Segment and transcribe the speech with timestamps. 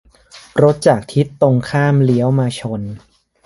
[0.63, 2.81] -รถจากทิศตรงข้ามเลี้ยวมาชน